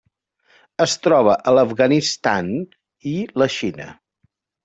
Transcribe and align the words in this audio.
Es 0.85 0.95
troba 1.07 1.35
a 1.51 1.51
l'Afganistan 1.57 2.49
i 3.13 3.15
la 3.43 3.51
Xina. 3.59 3.89